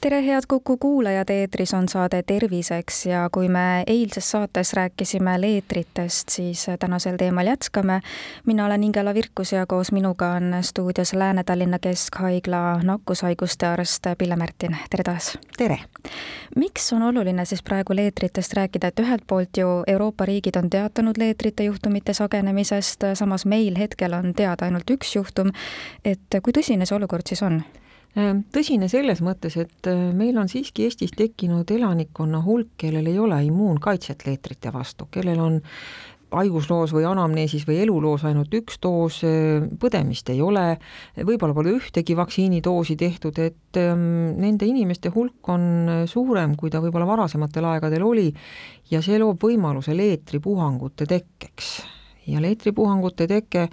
tere, 0.00 0.26
head 0.26 0.42
Kuku 0.48 0.76
kuulajad, 0.76 1.28
eetris 1.30 1.74
on 1.74 1.88
saade 1.88 2.22
Terviseks 2.22 3.06
ja 3.06 3.28
kui 3.32 3.48
me 3.48 3.84
eilses 3.86 4.30
saates 4.30 4.72
rääkisime 4.72 5.40
leetritest, 5.40 6.28
siis 6.28 6.66
tänasel 6.78 7.16
teemal 7.16 7.46
jätkame. 7.46 8.00
mina 8.46 8.66
olen 8.66 8.84
Ingela 8.84 9.14
Virkus 9.14 9.52
ja 9.52 9.66
koos 9.66 9.92
minuga 9.92 10.28
on 10.28 10.56
stuudios 10.60 11.12
Lääne-Tallinna 11.12 11.78
Keskhaigla 11.78 12.80
nakkushaiguste 12.82 13.66
arst 13.66 14.06
Pille 14.18 14.36
Märtin, 14.36 14.76
tere 14.90 15.04
taas! 15.04 15.38
tere! 15.56 15.78
miks 16.56 16.92
on 16.92 17.02
oluline 17.02 17.44
siis 17.44 17.62
praegu 17.62 17.96
leetritest 17.96 18.52
rääkida, 18.52 18.86
et 18.86 19.00
ühelt 19.00 19.22
poolt 19.26 19.56
ju 19.56 19.68
Euroopa 19.86 20.24
riigid 20.24 20.56
on 20.56 20.70
teatanud 20.70 21.16
leetrite 21.18 21.64
juhtumite 21.64 22.12
sagenemisest, 22.12 23.04
samas 23.14 23.46
meil 23.46 23.76
hetkel 23.78 24.12
on 24.12 24.34
teada 24.34 24.64
ainult 24.64 24.90
üks 24.90 25.16
juhtum, 25.16 25.52
et 26.04 26.40
kui 26.42 26.56
tõsine 26.56 26.86
see 26.86 26.96
olukord 26.96 27.28
siis 27.28 27.42
on? 27.42 27.62
Ehm, 28.18 28.42
tõsine 28.50 28.88
selles 28.90 29.20
mõttes, 29.22 29.54
et 29.60 29.86
äh, 29.86 30.08
meil 30.16 30.38
on 30.40 30.48
siiski 30.50 30.88
Eestis 30.88 31.12
tekkinud 31.14 31.68
elanikkonna 31.70 32.40
hulk, 32.42 32.72
kellel 32.80 33.06
ei 33.06 33.20
ole 33.22 33.38
immuunkaitset 33.46 34.24
leetrite 34.26 34.72
vastu, 34.74 35.06
kellel 35.14 35.38
on 35.38 35.60
haigusloos 36.34 36.90
või 36.94 37.04
anamneesis 37.06 37.62
või 37.66 37.78
eluloos 37.84 38.24
ainult 38.26 38.50
üks 38.58 38.80
doos, 38.82 39.20
äh, 39.26 39.62
põdemist 39.78 40.34
ei 40.34 40.42
ole, 40.42 40.80
võib-olla 41.22 41.54
pole 41.54 41.76
ühtegi 41.78 42.18
vaktsiinidoosi 42.18 42.98
tehtud, 42.98 43.38
et 43.38 43.78
nende 43.78 44.66
inimeste 44.66 45.14
hulk 45.14 45.54
on 45.54 46.04
suurem, 46.10 46.58
kui 46.58 46.70
ta 46.70 46.82
võib-olla 46.82 47.06
varasematel 47.06 47.70
aegadel 47.76 48.02
oli 48.06 48.28
ja 48.90 49.04
see 49.06 49.22
loob 49.22 49.38
võimaluse 49.46 49.94
leetripuhangute 49.94 51.06
tekkeks. 51.06 51.74
ja 52.26 52.42
leetripuhangute 52.42 53.26
teke 53.26 53.68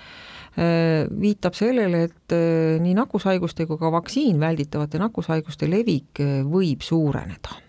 viitab 0.58 1.54
sellele, 1.58 2.04
et 2.08 2.34
äh, 2.34 2.78
nii 2.82 2.96
nakkushaiguste 2.98 3.68
kui 3.70 3.78
ka 3.78 3.92
vaktsiin 3.94 4.40
välditavate 4.42 5.02
nakkushaiguste 5.02 5.70
levik 5.70 6.22
äh, 6.24 6.42
võib 6.48 6.86
suureneda. 6.86 7.62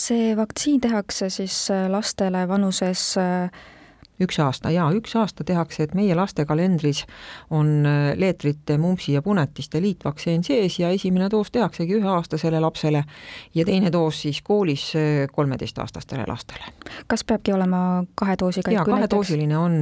see 0.00 0.32
vaktsiin 0.36 0.80
tehakse 0.80 1.28
siis 1.30 1.68
lastele 1.90 2.46
vanuses 2.48 3.02
üks 4.20 4.38
aasta 4.42 4.72
jaa, 4.74 4.88
üks 4.96 5.14
aasta 5.18 5.44
tehakse, 5.46 5.84
et 5.86 5.94
meie 5.98 6.14
laste 6.16 6.44
kalendris 6.48 7.04
on 7.50 7.86
äh, 7.88 8.12
leetrite, 8.20 8.78
mumpsi 8.80 9.14
ja 9.16 9.22
punetiste 9.22 9.82
liitvaktsiin 9.82 10.44
sees 10.46 10.78
ja 10.80 10.90
esimene 10.94 11.30
doos 11.30 11.50
tehaksegi 11.54 11.98
üheaastasele 12.00 12.60
lapsele 12.60 13.04
ja 13.54 13.64
teine 13.64 13.92
doos 13.92 14.22
siis 14.22 14.42
koolis 14.42 14.90
äh, 14.96 15.26
kolmeteistaastastele 15.32 16.24
lastele. 16.28 16.74
kas 17.06 17.24
peabki 17.24 17.52
olema 17.52 18.04
kahe 18.14 18.36
doosiga? 18.40 18.74
jaa, 18.74 18.84
kahedoosiline 18.84 19.58
on, 19.58 19.80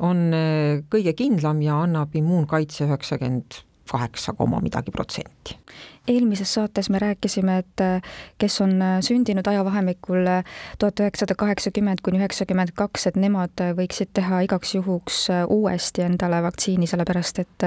on 0.00 0.28
äh, 0.32 0.84
kõige 0.90 1.14
kindlam 1.18 1.62
ja 1.62 1.80
annab 1.84 2.14
immuunkaitse 2.16 2.86
üheksakümmend 2.88 3.62
kaheksa 3.90 4.32
koma 4.38 4.60
midagi 4.64 4.94
protsenti 4.94 5.58
eelmises 6.08 6.54
saates 6.54 6.90
me 6.90 6.98
rääkisime, 6.98 7.58
et 7.58 7.80
äh, 7.80 8.02
kes 8.38 8.60
on 8.60 8.82
äh, 8.82 9.00
sündinud 9.00 9.46
ajavahemikul 9.46 10.26
äh, 10.26 10.44
tuhat 10.78 11.00
üheksasada 11.00 11.34
kaheksakümmend 11.38 12.00
kuni 12.02 12.18
üheksakümmend 12.18 12.72
kaks, 12.74 13.06
et 13.10 13.16
nemad 13.16 13.60
võiksid 13.76 14.12
teha 14.16 14.40
igaks 14.46 14.74
juhuks 14.74 15.18
uuesti 15.48 16.02
endale 16.06 16.40
vaktsiini, 16.42 16.86
sellepärast 16.88 17.42
et 17.42 17.66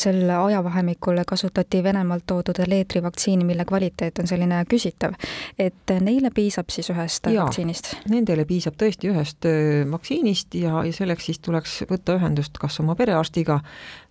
sel 0.00 0.30
ajavahemikul 0.30 1.18
kasutati 1.26 1.82
Venemaalt 1.84 2.26
toodud 2.26 2.60
leetrivaktsiini, 2.66 3.44
mille 3.44 3.64
kvaliteet 3.64 4.18
on 4.22 4.30
selline 4.30 4.62
küsitav. 4.70 5.14
et 5.58 5.94
neile 6.00 6.30
piisab 6.34 6.70
siis 6.70 6.90
ühest 6.90 7.26
ja, 7.30 7.44
vaktsiinist? 7.44 7.94
Nendele 8.08 8.44
piisab 8.44 8.78
tõesti 8.78 9.10
ühest 9.10 9.48
vaktsiinist 9.90 10.54
ja, 10.54 10.84
ja 10.84 10.92
selleks 10.92 11.30
siis 11.30 11.38
tuleks 11.38 11.82
võtta 11.90 12.18
ühendust 12.20 12.58
kas 12.58 12.80
oma 12.80 12.94
perearstiga 12.94 13.60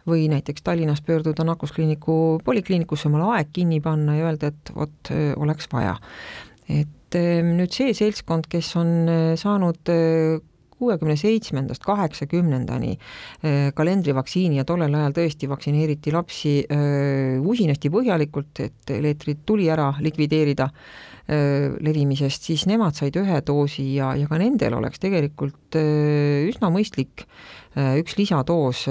või 0.07 0.27
näiteks 0.31 0.66
Tallinnas 0.66 1.01
pöörduda 1.05 1.45
nakkuskliiniku 1.47 2.41
polikliinikusse, 2.45 3.09
omal 3.09 3.29
aeg 3.35 3.53
kinni 3.53 3.81
panna 3.81 4.17
ja 4.19 4.29
öelda, 4.29 4.51
et 4.53 4.73
vot 4.75 5.13
oleks 5.41 5.69
vaja. 5.73 5.95
et 6.69 7.17
nüüd 7.45 7.71
see 7.71 7.93
seltskond, 7.93 8.47
kes 8.49 8.75
on 8.75 9.09
saanud 9.39 9.91
kuuekümne 10.75 11.15
seitsmendast 11.15 11.83
kaheksakümnendani 11.85 12.97
kalendrivaktsiini 13.77 14.59
ja 14.59 14.65
tollel 14.67 14.97
ajal 14.97 15.15
tõesti 15.15 15.49
vaktsineeriti 15.49 16.11
lapsi 16.11 16.55
usinasti 17.45 17.91
põhjalikult, 17.94 18.59
et 18.65 18.95
leetrid 19.05 19.45
tuli 19.45 19.69
ära 19.71 19.94
likvideerida 20.03 20.69
levimisest, 21.28 22.46
siis 22.46 22.68
nemad 22.69 22.94
said 22.94 23.16
ühe 23.18 23.40
doosi 23.47 23.88
ja, 23.96 24.12
ja 24.13 24.30
ka 24.30 24.38
nendel 24.38 24.78
oleks 24.78 25.02
tegelikult 25.02 25.74
üsna 25.75 26.69
mõistlik 26.69 27.25
üks 27.74 28.18
lisadoos 28.19 28.86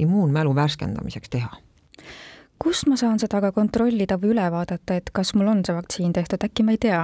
immuunmälu 0.00 0.54
värskendamiseks 0.56 1.34
teha 1.36 1.52
kust 2.58 2.88
ma 2.90 2.96
saan 2.98 3.20
seda 3.22 3.40
ka 3.42 3.50
kontrollida 3.54 4.18
või 4.18 4.32
üle 4.34 4.46
vaadata, 4.50 4.96
et 4.98 5.12
kas 5.14 5.30
mul 5.38 5.50
on 5.52 5.60
see 5.66 5.74
vaktsiin 5.76 6.12
tehtud, 6.14 6.42
äkki 6.42 6.64
ma 6.66 6.74
ei 6.74 6.80
tea? 6.82 7.00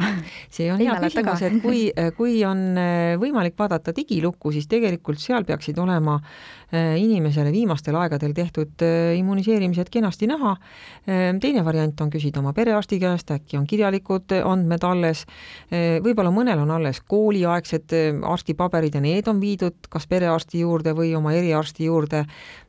see 0.55 0.67
on 0.73 0.83
hea 0.83 0.97
küsimus, 1.05 1.45
et 1.47 1.59
kui, 1.63 1.85
kui 2.19 2.41
on 2.47 2.63
äh, 2.81 3.15
võimalik 3.21 3.57
vaadata 3.59 3.95
digilukku, 3.95 4.53
siis 4.55 4.67
tegelikult 4.71 5.23
seal 5.23 5.47
peaksid 5.47 5.79
olema 5.79 6.17
äh, 6.19 6.97
inimesele 6.99 7.53
viimastel 7.55 7.99
aegadel 8.01 8.35
tehtud 8.35 8.83
äh, 8.83 9.15
immuniseerimised 9.21 9.93
kenasti 9.95 10.29
näha. 10.31 10.57
teine 11.05 11.61
variant 11.65 12.01
on 12.01 12.11
küsida 12.11 12.41
oma 12.41 12.55
perearsti 12.57 12.97
käest, 12.99 13.31
äkki 13.35 13.59
on 13.59 13.67
kirjalikud 13.69 14.33
andmed 14.39 14.85
alles, 14.89 15.25
võib-olla 15.71 16.31
mõnel 16.33 16.63
on 16.63 16.71
alles 16.73 17.03
kooliaegsed 17.05 17.93
arstipaberid 18.25 18.97
ja 18.97 19.03
need 19.05 19.29
on 19.29 19.43
viidud 19.43 19.91
kas 19.93 20.09
perearsti 20.09 20.63
juurde 20.65 20.95
või 20.97 21.13
oma 21.19 21.35
eriarsti 21.37 21.91
juurde 21.91 22.25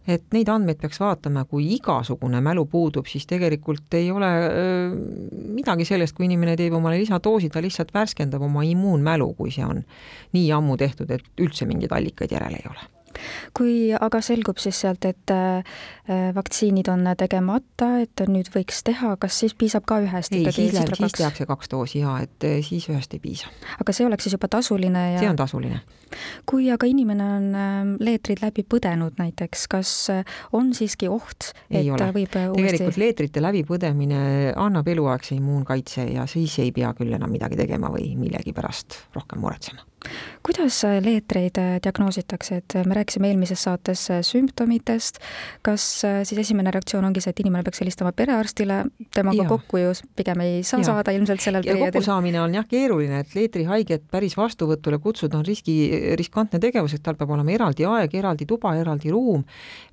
et 0.08 0.26
neid 0.34 0.50
andmeid 0.52 0.80
peaks 0.82 1.00
vaatama, 1.02 1.46
kui 1.50 1.68
igasugune 1.76 2.42
mälu 2.46 2.66
puudub, 2.70 3.08
siis 3.10 3.26
tegelikult 3.30 3.94
ei 3.98 4.12
ole 4.14 4.32
öö, 4.48 4.90
midagi 5.56 5.86
sellest, 5.86 6.16
kui 6.18 6.30
inimene 6.30 6.56
teeb 6.60 6.76
omale 6.78 7.00
lisadoosi, 7.02 7.50
ta 7.50 7.64
lihtsalt 7.64 7.94
värskendab 7.96 8.46
oma 8.46 8.66
immuunmälu, 8.68 9.34
kui 9.38 9.54
see 9.56 9.66
on 9.66 9.82
nii 10.38 10.52
ammu 10.56 10.78
tehtud, 10.78 11.12
et 11.12 11.26
üldse 11.42 11.68
mingeid 11.70 11.96
allikaid 11.96 12.38
järel 12.38 12.60
ei 12.60 12.70
ole 12.72 12.95
kui 13.56 13.94
aga 13.94 14.22
selgub 14.26 14.60
siis 14.62 14.80
sealt, 14.86 15.06
et 15.08 15.34
äh, 15.34 15.80
vaktsiinid 16.36 16.90
on 16.92 17.08
tegemata, 17.18 17.90
et 18.04 18.24
nüüd 18.30 18.50
võiks 18.54 18.84
teha, 18.86 19.16
kas 19.22 19.40
siis 19.44 19.56
piisab 19.58 19.86
ka 19.90 20.00
ühest 20.04 20.34
ei, 20.36 20.46
siis, 20.52 20.74
läheb, 20.76 20.94
siis 21.00 21.18
tehakse 21.18 21.48
kaks 21.50 21.72
doosi 21.72 22.02
jaa, 22.04 22.20
et 22.26 22.48
äh, 22.48 22.60
siis 22.66 22.88
ühest 22.92 23.14
ei 23.16 23.22
piisa. 23.24 23.52
aga 23.80 23.96
see 23.96 24.08
oleks 24.08 24.28
siis 24.28 24.38
juba 24.38 24.50
tasuline 24.58 25.06
ja 25.16 25.24
see 25.24 25.32
on 25.32 25.40
tasuline. 25.40 25.82
kui 26.50 26.70
aga 26.74 26.88
inimene 26.90 27.30
on 27.38 27.48
ähm, 27.60 27.96
leetrid 28.04 28.44
läbi 28.44 28.66
põdenud 28.70 29.18
näiteks, 29.22 29.68
kas 29.72 29.96
äh, 30.14 30.38
on 30.54 30.74
siiski 30.78 31.10
oht, 31.12 31.52
et 31.70 31.86
võib 31.86 32.38
uuesti 32.38 32.78
tegelikult 32.78 33.02
leetrite 33.02 33.44
läbipõdemine 33.44 34.22
annab 34.60 34.88
eluaegse 34.92 35.36
immuunkaitse 35.38 36.10
ja 36.14 36.28
siis 36.30 36.60
ei 36.64 36.72
pea 36.76 36.94
küll 36.98 37.16
enam 37.18 37.34
midagi 37.34 37.60
tegema 37.60 37.92
või 37.94 38.14
millegi 38.20 38.54
pärast 38.56 39.02
rohkem 39.16 39.44
muretsema 39.44 39.95
kuidas 40.46 40.78
leetreid 41.02 41.58
äh, 41.58 41.78
diagnoositakse, 41.84 42.60
et 42.62 42.76
me 42.86 42.98
rääkisime 42.98 43.30
eelmises 43.32 43.64
saates 43.66 44.04
äh, 44.14 44.22
sümptomitest, 44.26 45.18
kas 45.66 45.86
äh, 46.06 46.20
siis 46.28 46.44
esimene 46.44 46.74
reaktsioon 46.74 47.08
ongi 47.08 47.24
see, 47.24 47.34
et 47.34 47.42
inimene 47.42 47.66
peaks 47.66 47.82
helistama 47.82 48.12
perearstile, 48.16 48.84
temaga 49.16 49.44
ja. 49.44 49.48
kokku 49.50 49.82
ju 49.82 49.94
pigem 50.16 50.44
ei 50.46 50.60
saa 50.64 50.84
ja. 50.84 50.90
saada 50.92 51.16
ilmselt 51.16 51.42
sellel 51.42 51.66
perioodil? 51.66 51.96
kokkusaamine 51.96 52.42
on 52.44 52.58
jah 52.60 52.68
keeruline, 52.70 53.24
et 53.24 53.34
leetrihaiget 53.38 54.06
päris 54.12 54.38
vastuvõtule 54.38 55.00
kutsuda 55.02 55.40
on 55.40 55.46
riski, 55.48 55.78
riskantne 56.20 56.62
tegevus, 56.62 56.98
et 56.98 57.04
tal 57.06 57.18
peab 57.18 57.34
olema 57.38 57.56
eraldi 57.56 57.88
aeg, 57.90 58.14
eraldi 58.22 58.48
tuba, 58.50 58.76
eraldi 58.78 59.14
ruum, 59.14 59.46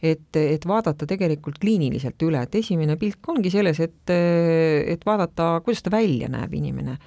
et, 0.02 0.28
et 0.36 0.68
vaadata 0.68 1.08
tegelikult 1.08 1.60
kliiniliselt 1.62 2.28
üle, 2.28 2.44
et 2.44 2.60
esimene 2.60 2.98
pilk 3.00 3.32
ongi 3.32 3.52
selles, 3.54 3.80
et, 3.80 4.12
et 4.12 5.08
vaadata, 5.08 5.54
kuidas 5.64 5.84
ta 5.86 5.94
välja 5.94 6.28
näeb, 6.32 6.52
inimene. 6.60 6.98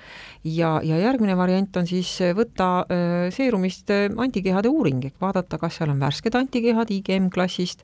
ja, 0.44 0.80
ja 0.84 0.98
järgmine 1.04 1.38
variant 1.38 1.78
on 1.78 1.88
siis 1.90 2.18
võtta 2.36 2.86
Äh, 2.95 2.95
seerumist 3.36 3.90
äh, 3.94 4.08
antikehade 4.22 4.70
uuring, 4.70 5.04
ehk 5.08 5.22
vaadata, 5.22 5.60
kas 5.62 5.80
seal 5.80 5.92
on 5.94 6.00
värsked 6.02 6.36
antikehad 6.38 6.92
IgM 6.94 7.30
klassist 7.34 7.84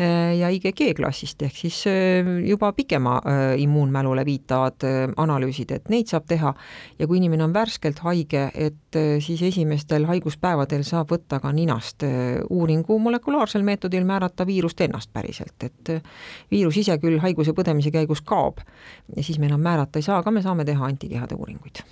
äh, 0.00 0.36
ja 0.38 0.50
IgG 0.52 0.82
klassist, 0.98 1.42
ehk 1.42 1.56
siis 1.56 1.82
juba 2.46 2.72
pikema 2.76 3.16
immuunmälule 3.60 4.24
viitavad 4.26 4.84
analüüsid, 5.16 5.72
et 5.76 5.90
neid 5.92 6.10
saab 6.10 6.26
teha. 6.28 6.52
Ja 6.98 7.08
kui 7.08 7.20
inimene 7.20 7.44
on 7.46 7.54
värskelt 7.54 8.00
haige, 8.04 8.46
et 8.54 8.98
siis 9.24 9.42
esimestel 9.46 10.06
haiguspäevadel 10.08 10.84
saab 10.86 11.12
võtta 11.12 11.40
ka 11.42 11.52
ninast 11.54 12.04
uuringu 12.50 12.98
molekulaarsel 13.02 13.64
meetodil 13.66 14.06
määrata 14.08 14.46
viirust 14.48 14.80
ennast 14.86 15.12
päriselt, 15.12 15.68
et 15.68 15.92
viirus 16.50 16.80
ise 16.82 16.98
küll 17.02 17.20
haiguse 17.22 17.54
põdemise 17.56 17.92
käigus 17.94 18.24
kaob. 18.26 18.64
Ja 19.16 19.22
siis 19.22 19.38
me 19.42 19.50
enam 19.50 19.62
määrata 19.64 20.00
ei 20.00 20.08
saa, 20.08 20.20
aga 20.24 20.34
me 20.34 20.44
saame 20.44 20.66
teha 20.68 20.90
antikehade 20.90 21.38
uuringuid 21.38 21.84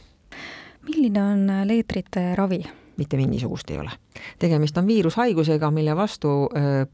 milline 0.87 1.23
on 1.23 1.45
äh, 1.51 1.67
leetrite 1.67 2.33
ravi? 2.39 2.63
mitte 2.95 3.17
mingisugust 3.19 3.71
ei 3.75 3.79
ole. 3.83 3.91
tegemist 4.39 4.77
on 4.79 4.87
viirushaigusega, 4.87 5.71
mille 5.75 5.97
vastu 5.99 6.29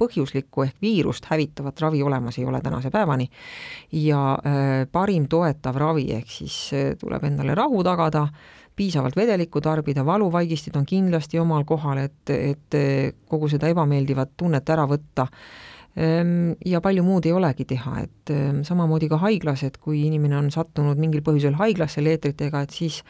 põhjuslikku 0.01 0.63
ehk 0.65 0.79
viirust 0.81 1.27
hävitavat 1.29 1.81
ravi 1.85 2.01
olemas 2.03 2.39
ei 2.39 2.47
ole 2.49 2.61
tänase 2.65 2.89
päevani 2.91 3.27
ja 3.93 4.39
parim 4.93 5.27
toetav 5.29 5.77
ravi, 5.77 6.07
ehk 6.17 6.33
siis 6.33 6.57
tuleb 7.03 7.27
endale 7.29 7.55
rahu 7.55 7.85
tagada, 7.85 8.25
piisavalt 8.81 9.17
vedelikku 9.17 9.61
tarbida, 9.61 10.05
valuvaigistid 10.07 10.77
on 10.79 10.87
kindlasti 10.89 11.39
omal 11.39 11.67
kohal, 11.69 12.01
et, 12.07 12.33
et 12.33 12.79
kogu 13.29 13.51
seda 13.53 13.69
ebameeldivat 13.69 14.33
tunnet 14.41 14.73
ära 14.73 14.87
võtta 14.89 15.27
ehm, 16.01 16.55
ja 16.67 16.81
palju 16.81 17.05
muud 17.05 17.29
ei 17.29 17.35
olegi 17.37 17.67
teha, 17.75 17.99
et 18.07 18.33
ehm, 18.33 18.63
samamoodi 18.65 19.11
ka 19.13 19.21
haiglas, 19.21 19.67
et 19.69 19.77
kui 19.77 20.07
inimene 20.07 20.39
on 20.39 20.49
sattunud 20.55 21.01
mingil 21.01 21.25
põhjusel 21.27 21.59
haiglasse 21.61 22.05
leetritega, 22.05 22.65
et 22.65 22.77
siis 22.79 23.03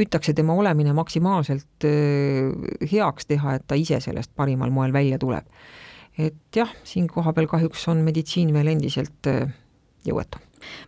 püütakse 0.00 0.34
tema 0.36 0.56
olemine 0.56 0.94
maksimaalselt 0.96 1.88
heaks 2.90 3.28
teha, 3.28 3.58
et 3.58 3.66
ta 3.68 3.76
ise 3.76 4.00
sellest 4.00 4.32
parimal 4.36 4.72
moel 4.72 4.96
välja 4.96 5.20
tuleb. 5.20 5.44
et 6.18 6.56
jah, 6.56 6.72
siin 6.84 7.06
kohapeal 7.08 7.46
kahjuks 7.48 7.86
on 7.88 8.02
meditsiin 8.04 8.52
veel 8.56 8.72
endiselt 8.74 9.28
jõuetu 10.04 10.40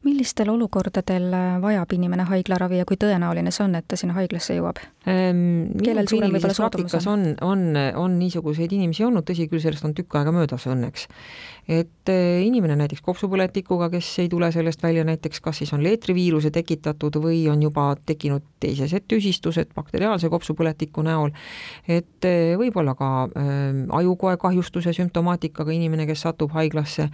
millistel 0.05 0.51
olukordadel 0.53 1.31
vajab 1.63 1.93
inimene 1.97 2.27
haiglaravi 2.31 2.83
ja 2.83 2.89
kui 2.89 2.99
tõenäoline 3.01 3.53
see 3.55 3.65
on, 3.67 3.77
et 3.79 3.89
ta 3.89 3.99
sinna 4.01 4.17
haiglasse 4.19 4.57
jõuab 4.59 4.83
ehm,? 5.07 5.73
kellel 5.83 6.11
suurem 6.11 6.35
võib-olla 6.35 6.57
soodumus 6.57 6.99
on? 7.07 7.13
on, 7.13 7.27
on, 7.53 7.81
on 8.05 8.19
niisuguseid 8.19 8.73
inimesi 8.73 9.07
olnud, 9.07 9.27
tõsi 9.29 9.49
küll, 9.51 9.63
sellest 9.63 9.89
on 9.89 9.97
tükk 9.97 10.21
aega 10.21 10.35
möödas 10.35 10.69
õnneks 10.71 11.09
et 11.69 12.09
eh, 12.11 12.43
inimene 12.43 12.75
näiteks 12.77 13.03
kopsupõletikuga, 13.07 13.87
kes 13.93 14.09
ei 14.25 14.29
tule 14.31 14.49
sellest 14.53 14.83
välja 14.83 15.05
näiteks 15.07 15.41
kas 15.41 15.61
siis 15.63 15.71
on 15.73 15.83
leetriviiruse 15.85 16.51
tekitatud 16.51 17.21
või 17.23 17.45
on 17.51 17.63
juba 17.63 17.93
tekkinud 18.07 18.43
teisesed 18.63 19.07
tüsistused 19.11 19.71
bakteriaalse 19.75 20.31
kopsupõletiku 20.33 21.05
näol, 21.07 21.31
et 21.87 22.27
eh, 22.27 22.55
võib-olla 22.59 22.97
ka 22.99 23.11
äh, 23.27 23.63
ajukoe 24.01 24.37
kahjustuse 24.43 24.95
sümptomaatikaga 24.97 25.75
inimene, 25.75 26.07
kes 26.11 26.27
satub 26.27 26.51
haiglasse, 26.57 27.09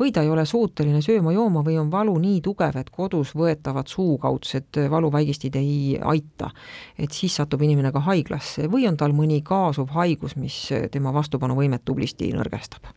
või 0.00 0.12
ta 0.12 0.24
ei 0.24 0.32
ole 0.32 0.44
suuteline 0.48 1.00
sööma-jooma 1.04 1.64
või 1.64 1.78
on 1.80 1.92
valu 2.04 2.18
nii 2.20 2.40
tugev, 2.44 2.76
et 2.76 2.90
kodus 2.92 3.32
võetavad 3.38 3.88
suukaudsed 3.88 4.80
valuvaigistid 4.90 5.56
ei 5.56 5.98
aita. 6.00 6.50
et 6.98 7.12
siis 7.12 7.34
satub 7.34 7.62
inimene 7.62 7.92
ka 7.92 8.00
haiglasse 8.04 8.68
või 8.68 8.88
on 8.88 8.96
tal 8.96 9.12
mõni 9.12 9.40
kaasuv 9.42 9.94
haigus, 9.96 10.36
mis 10.36 10.68
tema 10.90 11.12
vastupanuvõimet 11.12 11.84
tublisti 11.84 12.32
nõrgestab 12.32 12.92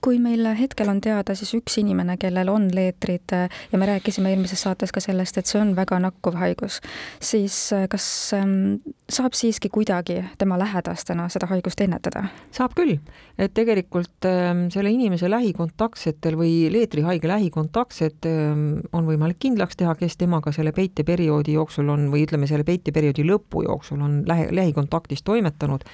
kui 0.00 0.18
meil 0.22 0.46
hetkel 0.58 0.88
on 0.92 1.00
teada 1.00 1.34
siis 1.38 1.52
üks 1.58 1.78
inimene, 1.80 2.16
kellel 2.20 2.48
on 2.52 2.68
leetrid 2.74 3.34
ja 3.72 3.78
me 3.78 3.88
rääkisime 3.88 4.32
eelmises 4.32 4.62
saates 4.62 4.92
ka 4.92 5.02
sellest, 5.02 5.38
et 5.38 5.50
see 5.50 5.60
on 5.60 5.74
väga 5.76 5.98
nakkuv 6.02 6.38
haigus, 6.40 6.80
siis 7.22 7.56
äh, 7.76 7.86
kas 7.90 8.06
ähm, 8.36 8.80
saab 9.10 9.34
siiski 9.38 9.70
kuidagi 9.72 10.20
tema 10.38 10.58
lähedastena 10.60 11.28
seda 11.32 11.48
haigust 11.50 11.80
ennetada? 11.80 12.26
saab 12.54 12.74
küll, 12.78 12.96
et 13.38 13.54
tegelikult 13.56 14.28
ähm, 14.28 14.66
selle 14.72 14.92
inimese 14.94 15.30
lähikontaktsetel 15.30 16.38
või 16.40 16.70
leetrihaige 16.72 17.30
lähikontaktsed 17.30 18.28
ähm, 18.30 18.66
on 18.96 19.08
võimalik 19.08 19.40
kindlaks 19.42 19.78
teha, 19.80 19.94
kes 19.98 20.18
temaga 20.20 20.52
selle 20.54 20.72
peiteperioodi 20.76 21.56
jooksul 21.58 21.88
on 21.92 22.08
või 22.12 22.26
ütleme, 22.26 22.48
selle 22.50 22.66
peiteperioodi 22.68 23.26
lõpu 23.26 23.64
jooksul 23.66 24.02
on 24.04 24.20
lähi, 24.28 24.50
lähikontaktis 24.54 25.24
toimetanud 25.26 25.86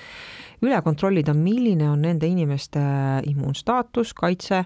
üle 0.64 0.79
kontrollida, 0.85 1.35
milline 1.37 1.88
on 1.91 2.05
nende 2.06 2.29
inimeste 2.31 2.81
immuunstaatus, 3.29 4.12
kaitse. 4.17 4.62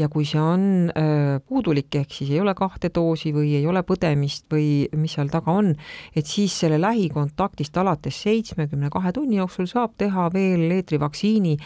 Ja 0.00 0.08
kui 0.12 0.24
see 0.28 0.40
on 0.40 0.64
äh, 0.92 1.38
puudulik, 1.46 1.92
ehk 2.00 2.14
siis 2.14 2.32
ei 2.34 2.40
ole 2.42 2.54
kahte 2.58 2.90
doosi 2.94 3.32
või 3.36 3.54
ei 3.58 3.66
ole 3.68 3.82
põdemist 3.86 4.46
või 4.52 4.88
mis 4.96 5.16
seal 5.16 5.30
taga 5.32 5.54
on, 5.60 5.74
et 6.16 6.28
siis 6.28 6.54
selle 6.62 6.80
lähikontaktist 6.80 7.76
alates 7.80 8.22
seitsmekümne 8.24 8.90
kahe 8.92 9.12
tunni 9.16 9.40
jooksul 9.40 9.68
saab 9.70 9.96
teha 10.00 10.28
veel 10.34 10.68
leetrivaktsiini 10.70 11.56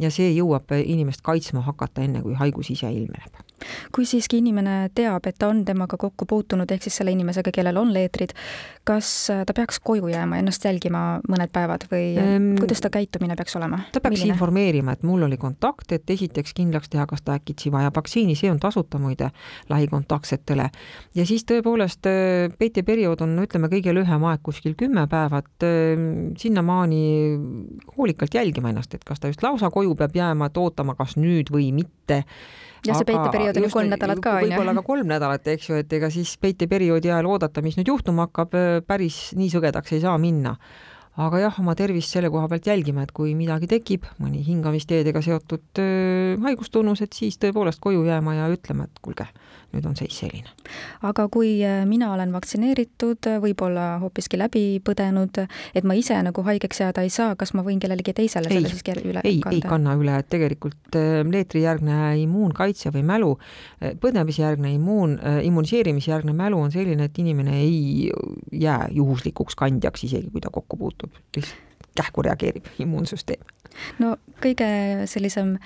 ja 0.00 0.10
see 0.10 0.30
jõuab 0.34 0.72
inimest 0.76 1.22
kaitsma 1.24 1.62
hakata, 1.64 2.04
enne 2.04 2.22
kui 2.24 2.34
haigus 2.38 2.70
ise 2.74 2.90
ilmneb. 2.90 3.42
kui 3.94 4.04
siiski 4.04 4.40
inimene 4.42 4.90
teab, 4.94 5.24
et 5.30 5.38
ta 5.38 5.48
on 5.48 5.62
temaga 5.64 5.96
kokku 5.96 6.26
puutunud, 6.28 6.68
ehk 6.74 6.82
siis 6.84 6.98
selle 6.98 7.14
inimesega, 7.14 7.52
kellel 7.54 7.78
on 7.80 7.92
leetrid, 7.94 8.34
kas 8.84 9.08
ta 9.30 9.54
peaks 9.56 9.78
koju 9.80 10.10
jääma, 10.10 10.40
ennast 10.42 10.66
jälgima 10.66 11.04
mõned 11.30 11.52
päevad 11.54 11.86
või 11.88 12.10
ehm, 12.20 12.50
kuidas 12.58 12.82
ta 12.84 12.90
käitumine 12.92 13.36
peaks 13.38 13.56
olema? 13.56 13.78
ta 13.92 14.02
peaks 14.02 14.18
Milline? 14.18 14.34
informeerima, 14.34 14.96
et 14.98 15.06
mul 15.06 15.24
oli 15.28 15.38
kontakt, 15.40 15.94
et 15.96 16.10
esiteks 16.10 16.52
kindlaks 16.58 16.92
teha, 16.92 17.06
kas 17.08 17.24
ta 17.24 17.38
äkitsi 17.38 17.72
vajab 17.72 17.96
vaktsiini, 17.96 18.36
see 18.36 18.50
on 18.52 18.60
tasuta 18.60 19.00
muide 19.00 19.30
lähikontaktsetele. 19.70 20.68
ja 21.14 21.26
siis 21.26 21.46
tõepoolest 21.48 22.10
peiteperiood 22.58 23.24
on, 23.24 23.38
ütleme, 23.46 23.70
kõige 23.72 23.94
lühem 23.96 24.28
aeg, 24.28 24.42
kuskil 24.44 24.76
kümme 24.76 25.06
päeva, 25.08 25.40
et 25.40 25.68
sinnamaani 26.42 27.02
hoolikalt 27.96 28.34
jälgima 28.34 28.74
ennast, 28.74 28.94
et 28.94 29.04
kas 29.06 29.22
ta 29.22 29.30
just 29.32 29.42
lausa 29.46 29.70
koju 29.72 29.83
koju 29.84 29.98
peab 30.00 30.16
jääma, 30.16 30.48
et 30.50 30.60
ootama, 30.60 30.96
kas 30.98 31.18
nüüd 31.20 31.52
või 31.52 31.70
mitte. 31.76 32.24
ja 32.84 32.96
see 32.96 33.06
peiteperiood 33.08 33.56
on 33.56 33.64
ju 33.64 33.70
kolm 33.72 33.92
nädalat 33.92 34.20
ka, 34.20 34.38
on 34.38 34.44
ju. 34.44 34.50
võib-olla 34.50 34.74
ka 34.76 34.82
kolm 34.86 35.08
nädalat, 35.08 35.46
eks 35.54 35.70
ju, 35.70 35.78
et 35.80 35.92
ega 35.92 36.10
siis 36.12 36.34
peiteperioodi 36.40 37.12
ajal 37.12 37.30
oodata, 37.32 37.62
mis 37.64 37.78
nüüd 37.78 37.88
juhtuma 37.88 38.28
hakkab, 38.28 38.56
päris 38.86 39.30
nii 39.38 39.52
sõgedaks 39.52 39.96
ei 39.96 40.02
saa 40.04 40.18
minna 40.20 40.56
aga 41.14 41.38
jah, 41.44 41.58
oma 41.62 41.76
tervist 41.78 42.10
selle 42.10 42.30
koha 42.32 42.48
pealt 42.50 42.66
jälgima, 42.66 43.04
et 43.04 43.12
kui 43.14 43.36
midagi 43.38 43.68
tekib, 43.70 44.06
mõni 44.22 44.42
hingamisteedega 44.46 45.22
seotud 45.22 45.82
haigustunnus, 46.42 47.04
et 47.04 47.14
siis 47.14 47.38
tõepoolest 47.42 47.82
koju 47.82 48.02
jääma 48.08 48.34
ja 48.40 48.48
ütlema, 48.50 48.88
et 48.88 49.02
kuulge, 49.04 49.28
nüüd 49.74 49.86
on 49.86 49.94
seis 49.98 50.16
selline. 50.18 50.50
aga 51.06 51.28
kui 51.30 51.60
mina 51.86 52.10
olen 52.14 52.32
vaktsineeritud, 52.34 53.28
võib-olla 53.44 53.86
hoopiski 54.02 54.40
läbi 54.40 54.64
põdenud, 54.84 55.44
et 55.74 55.86
ma 55.86 55.94
ise 55.98 56.18
nagu 56.26 56.42
haigeks 56.46 56.82
jääda 56.82 57.06
ei 57.06 57.12
saa, 57.14 57.38
kas 57.38 57.54
ma 57.54 57.62
võin 57.66 57.78
kellelegi 57.82 58.16
teisele 58.16 58.50
selle 58.50 58.74
siis 58.74 58.82
üle 59.04 59.22
ei, 59.22 59.38
kanda? 59.38 59.54
ei 59.54 59.62
kanna 59.62 59.94
üle, 60.00 60.18
et 60.18 60.30
tegelikult 60.34 60.98
leetrijärgne 61.30 62.16
immuunkaitse 62.24 62.90
või 62.94 63.06
mälu, 63.06 63.32
põdemisjärgne 64.02 64.74
immuun, 64.74 65.18
immuniseerimisjärgne 65.46 66.34
mälu 66.34 66.58
on 66.66 66.74
selline, 66.74 67.06
et 67.06 67.22
inimene 67.22 67.60
ei 67.62 68.10
jää 68.50 68.90
juhuslikuks 68.98 69.54
kandjaks, 69.58 70.08
isegi 70.08 70.30
kui 70.34 70.42
ta 70.42 70.50
kokku 70.50 70.76
puutub 70.80 71.03
kähku 71.96 72.22
reageerib 72.22 72.66
immuunsüsteem. 72.78 73.42
no 73.98 74.16
kõige 74.42 74.68
sellisem 75.10 75.56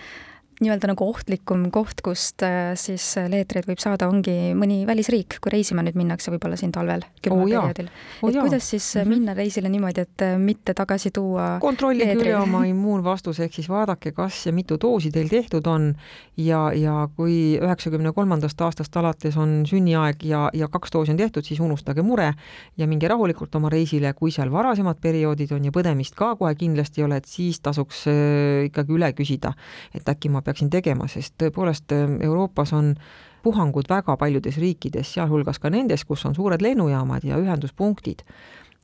nii-öelda 0.63 0.91
nagu 0.91 1.07
ohtlikum 1.07 1.69
koht, 1.75 2.01
kust 2.05 2.43
äh, 2.47 2.73
siis 2.79 3.05
leetreid 3.31 3.69
võib 3.69 3.81
saada, 3.83 4.09
ongi 4.11 4.55
mõni 4.59 4.81
välisriik, 4.89 5.39
kui 5.43 5.53
reisima 5.55 5.85
nüüd 5.87 5.99
minnakse 5.99 6.33
võib-olla 6.35 6.59
siin 6.59 6.73
talvel, 6.75 7.05
külmaperioodil 7.23 7.91
oh,. 7.91 8.29
et 8.31 8.35
jaa. 8.35 8.45
kuidas 8.47 8.71
siis 8.71 8.87
mm 8.95 9.01
-hmm. 9.01 9.09
minna 9.15 9.35
reisile 9.39 9.69
niimoodi, 9.69 10.01
et 10.01 10.25
äh, 10.27 10.39
mitte 10.39 10.75
tagasi 10.75 11.11
tuua 11.15 11.59
kontrollige 11.63 12.15
üle 12.19 12.37
oma 12.37 12.65
immuunvastus, 12.73 13.41
ehk 13.41 13.55
siis 13.55 13.69
vaadake, 13.69 14.13
kas 14.13 14.47
ja 14.47 14.53
mitu 14.53 14.79
doosi 14.81 15.11
teil 15.15 15.29
tehtud 15.29 15.67
on 15.67 15.95
ja, 16.37 16.73
ja 16.75 17.09
kui 17.17 17.59
üheksakümne 17.63 18.13
kolmandast 18.13 18.61
aastast 18.61 18.97
alates 18.97 19.37
on 19.37 19.63
sünniaeg 19.67 20.25
ja, 20.25 20.49
ja 20.53 20.69
kaks 20.69 20.93
doosi 20.93 21.15
on 21.15 21.17
tehtud, 21.17 21.45
siis 21.45 21.61
unustage 21.61 22.03
mure 22.03 22.33
ja 22.77 22.87
minge 22.87 23.09
rahulikult 23.09 23.55
oma 23.55 23.69
reisile, 23.69 24.13
kui 24.15 24.31
seal 24.31 24.51
varasemad 24.53 24.99
perioodid 25.01 25.53
on 25.53 25.65
ja 25.65 25.75
põdemist 25.75 26.15
ka 26.19 26.35
kohe 26.37 26.55
kindlasti 26.55 27.01
ei 27.01 27.05
ole, 27.05 27.17
et 27.17 27.31
siis 27.31 27.61
tasuks 27.61 28.07
äh, 28.11 28.67
ikkagi 28.69 28.93
üle 28.93 29.13
küsida, 29.13 29.53
et 29.95 30.09
äkki 30.09 30.29
ma 30.29 30.43
peaksin 30.49 30.71
tegema, 30.73 31.09
sest 31.09 31.37
tõepoolest 31.43 31.95
ähm, 31.97 32.19
Euroopas 32.25 32.73
on 32.77 32.95
puhangud 33.43 33.89
väga 33.89 34.17
paljudes 34.17 34.59
riikides, 34.59 35.13
sealhulgas 35.15 35.61
ka 35.63 35.71
nendes, 35.71 36.05
kus 36.05 36.25
on 36.27 36.35
suured 36.35 36.63
lennujaamad 36.65 37.25
ja 37.25 37.39
ühenduspunktid. 37.39 38.25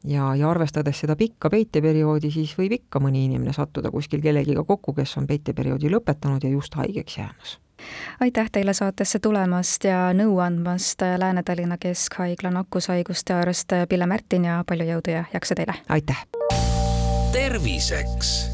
ja, 0.05 0.35
ja 0.37 0.51
arvestades 0.51 1.01
seda 1.01 1.17
pikka 1.17 1.51
peiteperioodi, 1.51 2.31
siis 2.31 2.55
võib 2.59 2.77
ikka 2.79 3.01
mõni 3.01 3.25
inimene 3.25 3.53
sattuda 3.53 3.91
kuskil 3.91 4.21
kellegiga 4.23 4.65
kokku, 4.65 4.93
kes 4.95 5.17
on 5.19 5.27
peiteperioodi 5.27 5.91
lõpetanud 5.91 6.45
ja 6.45 6.51
just 6.51 6.75
haigeks 6.75 7.19
jäämas 7.19 7.59
aitäh 8.21 8.51
teile 8.53 8.73
saatesse 8.73 9.19
tulemast 9.19 9.85
ja 9.85 10.13
nõu 10.17 10.39
andmast, 10.41 11.03
Lääne-Tallinna 11.19 11.77
Keskhaigla 11.79 12.51
nakkushaiguste 12.55 13.35
arst 13.35 13.75
Pille 13.89 14.07
Märtin 14.07 14.45
ja 14.45 14.63
palju 14.67 14.87
jõudu 14.89 15.17
ja 15.17 15.25
jaksu 15.35 15.59
teile! 15.59 15.75
aitäh! 15.89 16.25
terviseks 17.33 18.54